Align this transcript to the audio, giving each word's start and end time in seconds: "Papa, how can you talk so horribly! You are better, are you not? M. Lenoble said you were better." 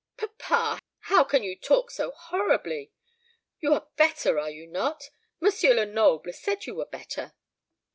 "Papa, 0.17 0.79
how 1.01 1.23
can 1.23 1.43
you 1.43 1.55
talk 1.55 1.91
so 1.91 2.09
horribly! 2.09 2.91
You 3.59 3.75
are 3.75 3.89
better, 3.97 4.39
are 4.39 4.49
you 4.49 4.65
not? 4.65 5.11
M. 5.39 5.51
Lenoble 5.75 6.33
said 6.33 6.65
you 6.65 6.73
were 6.73 6.87
better." 6.87 7.33